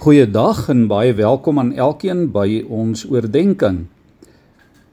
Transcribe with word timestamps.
Goeiedag 0.00 0.70
en 0.72 0.86
baie 0.88 1.12
welkom 1.12 1.58
aan 1.60 1.74
elkeen 1.76 2.22
by 2.32 2.62
ons 2.72 3.02
oordeenking. 3.04 3.82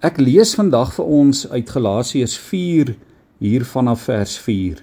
Ek 0.03 0.17
lees 0.19 0.49
vandag 0.57 0.89
vir 0.97 1.07
ons 1.19 1.45
uit 1.47 1.69
Galasiërs 1.71 2.33
4 2.49 2.91
hier 3.39 3.63
vanaf 3.69 4.01
vers 4.09 4.33
4. 4.43 4.81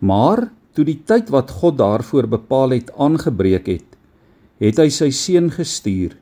Maar 0.00 0.46
toe 0.72 0.86
die 0.88 0.96
tyd 1.04 1.28
wat 1.34 1.52
God 1.58 1.76
daarvoor 1.76 2.30
bepaal 2.38 2.72
het 2.72 2.88
aangebreek 2.96 3.68
het, 3.68 3.98
het 4.64 4.80
hy 4.80 4.88
sy 4.88 5.10
seun 5.12 5.52
gestuur. 5.52 6.16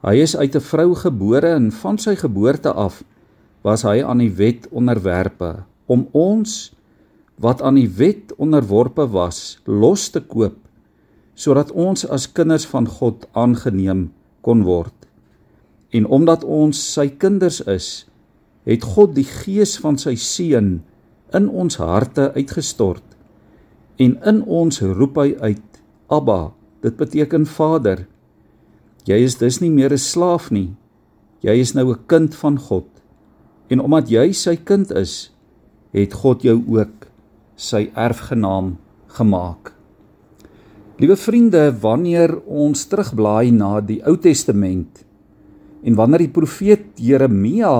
Hy 0.00 0.16
is 0.24 0.32
uit 0.32 0.56
'n 0.56 0.64
vrou 0.70 0.94
gebore 0.96 1.52
en 1.60 1.68
van 1.82 2.00
sy 2.00 2.16
geboorte 2.16 2.72
af 2.72 3.04
was 3.60 3.84
hy 3.84 4.00
aan 4.00 4.24
die 4.24 4.32
wet 4.32 4.64
onderwerpe 4.72 5.68
om 5.86 6.08
ons 6.16 6.72
wat 7.36 7.60
aan 7.60 7.76
die 7.76 7.92
wet 8.00 8.32
onderworpe 8.38 9.04
was 9.12 9.60
los 9.66 10.08
te 10.08 10.24
koop 10.24 10.56
sodat 11.34 11.70
ons 11.72 12.04
as 12.06 12.28
kinders 12.32 12.66
van 12.66 12.86
God 12.86 13.26
aangeneem 13.32 14.10
kon 14.40 14.64
word. 14.64 14.94
En 15.90 16.06
omdat 16.06 16.44
ons 16.44 16.76
sy 16.94 17.08
kinders 17.08 17.60
is, 17.60 18.06
het 18.68 18.84
God 18.84 19.14
die 19.16 19.26
gees 19.26 19.78
van 19.80 19.98
sy 19.98 20.14
seun 20.14 20.80
in 21.34 21.48
ons 21.48 21.78
harte 21.80 22.30
uitgestort. 22.36 23.04
En 24.00 24.16
in 24.26 24.42
ons 24.44 24.80
roep 24.80 25.18
hy 25.20 25.34
uit: 25.40 25.80
Abba, 26.08 26.52
dit 26.82 26.96
beteken 26.96 27.46
Vader. 27.46 28.06
Jy 29.08 29.18
is 29.24 29.36
dus 29.40 29.60
nie 29.60 29.70
meer 29.70 29.92
'n 29.92 29.98
slaaf 29.98 30.50
nie. 30.50 30.76
Jy 31.40 31.60
is 31.60 31.74
nou 31.74 31.92
'n 31.92 32.06
kind 32.06 32.34
van 32.34 32.58
God. 32.58 32.86
En 33.68 33.80
omdat 33.80 34.08
jy 34.10 34.32
sy 34.32 34.56
kind 34.56 34.90
is, 34.90 35.32
het 35.92 36.12
God 36.12 36.42
jou 36.42 36.62
ook 36.68 37.06
sy 37.56 37.90
erfgenaam 37.94 38.78
gemaak. 39.06 39.79
Liewe 41.00 41.16
vriende, 41.16 41.62
wanneer 41.80 42.34
ons 42.44 42.82
terugblaai 42.90 43.54
na 43.56 43.78
die 43.80 44.02
Ou 44.04 44.18
Testament 44.20 44.98
en 45.80 45.96
wanneer 45.96 46.26
die 46.26 46.34
profeet 46.34 47.00
Jeremia 47.00 47.70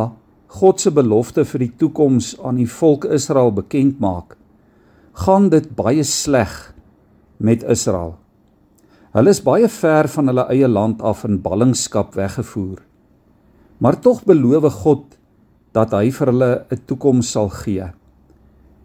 God 0.56 0.80
se 0.80 0.88
belofte 0.96 1.44
vir 1.44 1.66
die 1.66 1.74
toekoms 1.82 2.30
aan 2.40 2.62
die 2.62 2.70
volk 2.78 3.04
Israel 3.12 3.52
bekend 3.52 4.00
maak, 4.00 4.38
gaan 5.26 5.50
dit 5.52 5.68
baie 5.76 6.00
sleg 6.00 6.72
met 7.36 7.60
Israel. 7.68 8.16
Hulle 9.12 9.36
is 9.36 9.44
baie 9.44 9.68
ver 9.68 10.08
van 10.16 10.32
hulle 10.32 10.48
eie 10.56 10.72
land 10.72 11.04
af 11.04 11.26
in 11.28 11.42
ballingskap 11.44 12.16
weggevoer. 12.16 12.80
Maar 13.84 14.00
tog 14.00 14.24
beloof 14.24 14.80
God 14.80 15.04
dat 15.76 15.92
hy 15.92 16.08
vir 16.08 16.32
hulle 16.32 16.52
'n 16.72 16.84
toekoms 16.88 17.36
sal 17.36 17.52
gee. 17.52 17.92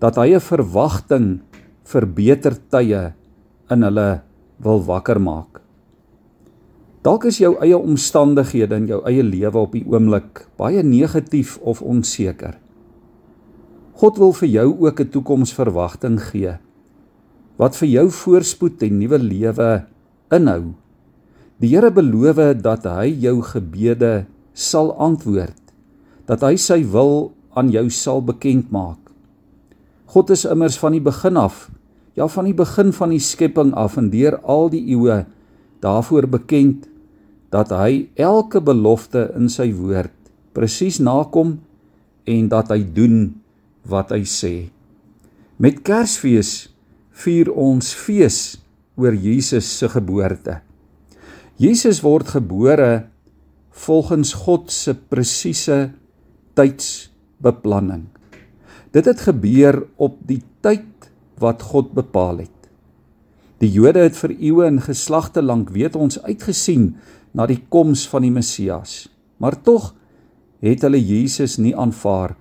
Dat 0.03 0.17
hy 0.19 0.35
'n 0.35 0.43
verwagting 0.43 1.39
vir 1.85 2.05
beter 2.05 2.59
tye 2.69 3.13
in 3.73 3.85
hulle 3.85 4.09
wil 4.63 4.83
wakker 4.85 5.19
maak. 5.21 5.61
Dalk 7.05 7.27
is 7.29 7.37
jou 7.37 7.53
eie 7.61 7.77
omstandighede 7.77 8.79
in 8.81 8.87
jou 8.89 9.01
eie 9.05 9.23
lewe 9.23 9.61
op 9.61 9.73
die 9.77 9.85
oomblik 9.85 10.45
baie 10.57 10.81
negatief 10.83 11.57
of 11.61 11.83
onseker. 11.85 12.57
God 13.95 14.17
wil 14.17 14.33
vir 14.33 14.49
jou 14.49 14.69
ook 14.85 14.99
'n 14.99 15.11
toekomsverwagting 15.13 16.19
gee 16.19 16.57
wat 17.57 17.77
vir 17.79 17.87
jou 17.87 18.09
voorspoed 18.11 18.83
en 18.83 18.97
nuwe 18.99 19.17
lewe 19.17 19.85
inhou. 20.35 20.73
Die 21.59 21.71
Here 21.71 21.91
beloof 21.91 22.61
dat 22.61 22.83
hy 22.83 23.07
jou 23.23 23.41
gebede 23.41 24.25
sal 24.53 24.91
antwoord, 24.99 25.61
dat 26.27 26.41
hy 26.41 26.55
sy 26.59 26.83
wil 26.83 27.31
aan 27.55 27.71
jou 27.71 27.89
sal 27.89 28.21
bekend 28.21 28.71
maak. 28.71 28.99
God 30.11 30.29
is 30.29 30.45
immers 30.45 30.77
van 30.77 30.91
die 30.91 31.03
begin 31.03 31.37
af 31.37 31.69
ja 32.15 32.27
van 32.31 32.47
die 32.47 32.55
begin 32.55 32.93
van 32.95 33.11
die 33.11 33.21
skepping 33.21 33.73
af 33.75 33.97
en 33.99 34.09
deur 34.09 34.39
al 34.41 34.69
die 34.73 34.83
eeue 34.95 35.23
daarvoor 35.83 36.27
bekend 36.31 36.87
dat 37.53 37.71
hy 37.75 38.07
elke 38.15 38.61
belofte 38.63 39.29
in 39.37 39.49
sy 39.51 39.69
woord 39.75 40.13
presies 40.55 41.01
nakom 41.03 41.57
en 42.25 42.47
dat 42.49 42.71
hy 42.73 42.81
doen 42.95 43.35
wat 43.85 44.13
hy 44.15 44.23
sê. 44.25 44.53
Met 45.61 45.83
Kersfees 45.85 46.69
vier 47.15 47.51
ons 47.51 47.93
fees 47.95 48.57
oor 48.99 49.15
Jesus 49.15 49.67
se 49.77 49.89
geboorte. 49.91 50.59
Jesus 51.59 52.01
word 52.03 52.33
gebore 52.35 53.05
volgens 53.85 54.33
God 54.45 54.71
se 54.71 54.95
presiese 54.95 55.93
tydsbeplanning. 56.55 58.07
Dit 58.95 59.07
het 59.11 59.23
gebeur 59.27 59.81
op 59.99 60.17
die 60.27 60.41
tyd 60.63 60.87
wat 61.39 61.61
God 61.61 61.93
bepaal 61.93 62.43
het. 62.45 62.51
Die 63.63 63.71
Jode 63.71 64.03
het 64.03 64.17
vir 64.19 64.33
eeue 64.35 64.65
en 64.67 64.81
geslagte 64.83 65.41
lank 65.41 65.71
weet 65.75 65.95
ons 65.95 66.19
uitgesien 66.23 66.95
na 67.35 67.47
die 67.47 67.61
koms 67.69 68.05
van 68.11 68.25
die 68.27 68.33
Messias. 68.33 69.05
Maar 69.39 69.55
tog 69.63 69.93
het 70.63 70.83
hulle 70.83 70.99
Jesus 70.99 71.57
nie 71.57 71.75
aanvaar 71.75 72.35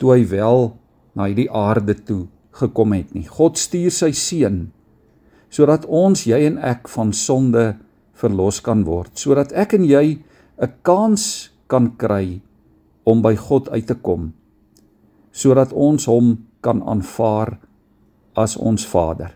toe 0.00 0.12
hy 0.14 0.22
wel 0.28 0.72
na 1.16 1.28
hierdie 1.28 1.50
aarde 1.52 1.96
toe 1.96 2.26
gekom 2.56 2.92
het 2.96 3.12
nie. 3.16 3.26
God 3.28 3.60
stuur 3.60 3.92
sy 3.92 4.12
seun 4.16 4.66
sodat 5.56 5.86
ons 5.86 6.26
jy 6.26 6.40
en 6.48 6.58
ek 6.58 6.88
van 6.92 7.12
sonde 7.16 7.76
verlos 8.18 8.58
kan 8.64 8.82
word, 8.84 9.14
sodat 9.16 9.54
ek 9.56 9.76
en 9.78 9.84
jy 9.84 10.18
'n 10.60 10.72
kans 10.82 11.50
kan 11.68 11.96
kry 11.96 12.40
om 13.04 13.22
by 13.22 13.36
God 13.36 13.68
uit 13.68 13.86
te 13.86 13.94
kom, 13.94 14.32
sodat 15.32 15.72
ons 15.72 16.06
hom 16.06 16.46
kan 16.60 16.82
aanvaar 16.82 17.58
as 18.36 18.56
ons 18.56 18.84
Vader. 18.86 19.32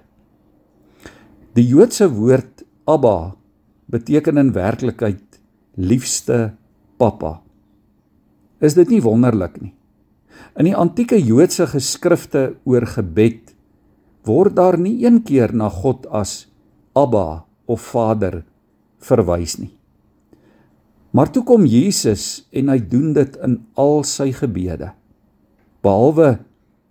Die 1.56 1.66
Joodse 1.66 2.06
woord 2.12 2.65
Abba 2.87 3.34
beteken 3.91 4.38
in 4.38 4.53
werklikheid 4.55 5.41
liefste 5.75 6.53
Pappa. 7.00 7.41
Is 8.60 8.77
dit 8.77 8.93
nie 8.93 9.00
wonderlik 9.03 9.56
nie? 9.60 9.72
In 10.59 10.69
die 10.69 10.77
antieke 10.77 11.19
Joodse 11.19 11.66
geskrifte 11.71 12.60
oor 12.69 12.87
gebed 12.87 13.55
word 14.28 14.56
daar 14.59 14.77
nie 14.78 15.00
een 15.03 15.22
keer 15.25 15.55
na 15.56 15.71
God 15.72 16.06
as 16.12 16.44
Abba 16.94 17.44
of 17.71 17.83
Vader 17.93 18.43
verwys 19.00 19.56
nie. 19.59 19.72
Maar 21.10 21.31
toe 21.33 21.43
kom 21.47 21.65
Jesus 21.66 22.44
en 22.55 22.71
hy 22.71 22.78
doen 22.78 23.15
dit 23.16 23.39
in 23.43 23.56
al 23.81 24.05
sy 24.06 24.31
gebede. 24.37 24.93
Behalwe 25.83 26.37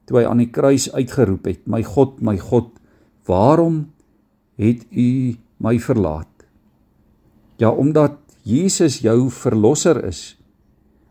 toe 0.09 0.19
hy 0.19 0.25
aan 0.25 0.41
die 0.41 0.49
kruis 0.49 0.89
uitgeroep 0.89 1.45
het: 1.45 1.67
"My 1.69 1.83
God, 1.85 2.17
my 2.25 2.37
God, 2.41 2.73
waarom 3.29 3.91
het 4.57 4.85
U 4.89 5.37
my 5.61 5.77
verlaat?" 5.79 6.33
Ja, 7.61 7.69
omdat 7.69 8.17
Jesus 8.43 8.99
jou 9.03 9.29
verlosser 9.29 10.01
is, 10.07 10.39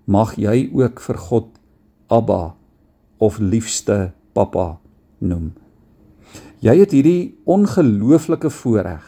mag 0.09 0.35
jy 0.41 0.71
ook 0.73 1.01
vir 1.01 1.19
God 1.29 1.49
Abba 2.09 2.57
of 3.21 3.39
liefste 3.39 4.13
Pappa 4.33 4.79
noem. 5.21 5.53
Jy 6.65 6.75
het 6.81 6.95
hierdie 6.97 7.37
ongelooflike 7.47 8.51
voorreg 8.51 9.05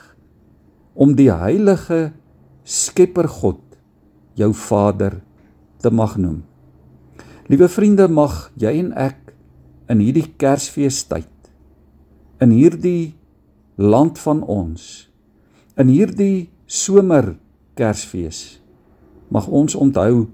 om 0.94 1.16
die 1.16 1.30
heilige 1.32 2.12
Skepper 2.62 3.26
God 3.40 3.62
jou 4.38 4.52
Vader 4.54 5.16
te 5.80 5.90
mag 5.90 6.14
noem. 6.20 6.42
Liewe 7.50 7.66
vriende, 7.72 8.06
mag 8.06 8.50
jy 8.60 8.76
en 8.84 8.92
ek 8.94 9.32
in 9.90 10.02
hierdie 10.02 10.28
Kersfeestyd 10.38 11.50
in 12.40 12.54
hierdie 12.54 13.14
land 13.76 14.18
van 14.22 14.42
ons 14.46 15.10
in 15.80 15.90
hierdie 15.90 16.48
somer 16.70 17.34
Kersfees 17.78 18.60
mag 19.30 19.48
ons 19.48 19.74
onthou 19.74 20.28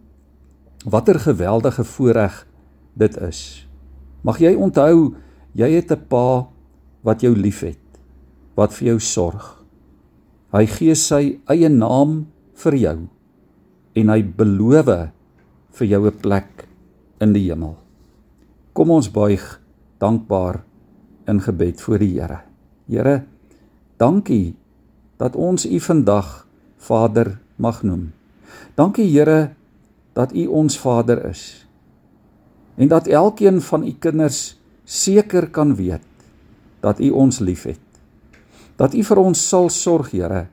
watter 0.87 1.19
geweldige 1.21 1.85
voorreg 1.85 2.47
dit 2.97 3.17
is. 3.21 3.67
Mag 4.25 4.41
jy 4.41 4.55
onthou 4.55 5.15
jy 5.57 5.69
het 5.77 5.93
'n 5.93 6.07
pa 6.09 6.49
wat 7.03 7.23
jou 7.23 7.35
liefhet 7.37 7.81
wat 8.57 8.73
vir 8.73 8.89
jou 8.89 9.01
sorg. 9.01 9.65
Hy 10.53 10.67
gee 10.67 10.95
sy 10.95 11.41
eie 11.49 11.69
naam 11.69 12.27
vir 12.55 12.75
jou 12.75 12.99
en 13.95 14.09
hy 14.09 14.23
beloof 14.23 15.11
vir 15.73 15.87
jou 15.87 16.07
'n 16.07 16.19
plek 16.23 16.69
in 17.21 17.33
die 17.33 17.49
hemel 17.49 17.77
Kom 18.77 18.91
ons 18.93 19.07
buig 19.09 19.41
dankbaar 20.05 20.59
in 21.25 21.39
gebed 21.41 21.81
voor 21.81 22.03
die 22.03 22.11
Here. 22.19 22.43
Here, 22.85 23.15
dankie 23.97 24.53
dat 25.17 25.33
ons 25.33 25.65
U 25.65 25.79
vandag 25.81 26.45
Vader 26.77 27.39
mag 27.57 27.81
noem. 27.89 28.11
Dankie 28.77 29.09
Here 29.09 29.55
dat 30.13 30.35
U 30.37 30.45
ons 30.61 30.77
Vader 30.77 31.25
is. 31.25 31.65
En 32.77 32.93
dat 32.93 33.09
elkeen 33.09 33.63
van 33.65 33.87
U 33.89 33.95
kinders 33.97 34.61
seker 34.85 35.49
kan 35.49 35.73
weet 35.81 36.05
dat 36.85 37.01
U 37.01 37.11
ons 37.17 37.41
liefhet. 37.41 37.81
Dat 38.77 38.93
U 38.93 39.01
vir 39.01 39.23
ons 39.25 39.49
sal 39.49 39.73
sorg, 39.73 40.13
Here, 40.13 40.51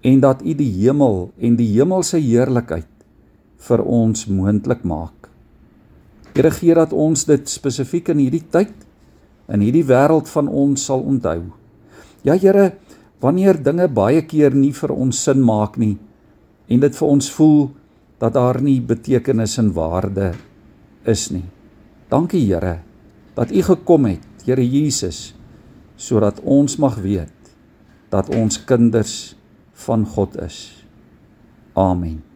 en 0.00 0.24
dat 0.24 0.40
U 0.40 0.56
die 0.56 0.72
hemel 0.80 1.34
en 1.36 1.60
die 1.60 1.68
hemelse 1.76 2.16
heerlikheid 2.16 2.88
vir 3.68 3.84
ons 3.84 4.24
moontlik 4.24 4.88
maak. 4.88 5.22
Here 6.32 6.50
gee 6.50 6.74
dat 6.74 6.92
ons 6.96 7.26
dit 7.28 7.48
spesifiek 7.48 8.08
in 8.14 8.22
hierdie 8.24 8.44
tyd 8.50 8.72
in 9.52 9.60
hierdie 9.60 9.84
wêreld 9.84 10.30
van 10.32 10.48
ons 10.48 10.86
sal 10.88 11.02
onthou. 11.04 11.42
Ja 12.24 12.36
Here, 12.38 12.72
wanneer 13.20 13.58
dinge 13.62 13.88
baie 13.92 14.22
keer 14.26 14.54
nie 14.54 14.72
vir 14.74 14.94
ons 14.94 15.18
sin 15.26 15.42
maak 15.44 15.76
nie 15.78 15.96
en 16.72 16.80
dit 16.80 16.96
vir 16.96 17.08
ons 17.08 17.28
voel 17.36 17.70
dat 18.22 18.36
daar 18.38 18.60
nie 18.62 18.78
betekenis 18.80 19.58
en 19.60 19.72
waarde 19.74 20.32
is 21.04 21.28
nie. 21.34 21.44
Dankie 22.08 22.44
Here 22.46 22.80
dat 23.36 23.52
U 23.52 23.62
gekom 23.62 24.08
het, 24.10 24.26
Here 24.46 24.64
Jesus, 24.64 25.34
sodat 25.96 26.40
ons 26.44 26.78
mag 26.78 26.98
weet 27.02 27.54
dat 28.12 28.28
ons 28.34 28.60
kinders 28.68 29.34
van 29.86 30.04
God 30.06 30.36
is. 30.42 30.84
Amen. 31.78 32.31